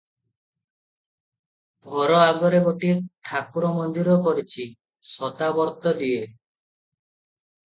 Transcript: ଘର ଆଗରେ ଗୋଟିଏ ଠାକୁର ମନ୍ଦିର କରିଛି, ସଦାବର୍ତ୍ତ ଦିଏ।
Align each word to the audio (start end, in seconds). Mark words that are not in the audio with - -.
ଘର 1.89 2.15
ଆଗରେ 2.29 2.61
ଗୋଟିଏ 2.67 2.95
ଠାକୁର 3.29 3.69
ମନ୍ଦିର 3.77 4.17
କରିଛି, 4.29 4.67
ସଦାବର୍ତ୍ତ 5.11 5.95
ଦିଏ। 6.03 6.19